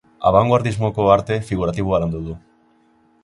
Abangoardismoko 0.27 1.05
arte 1.15 1.37
figuratiboa 1.51 2.01
landu 2.05 2.23
du. 2.29 2.39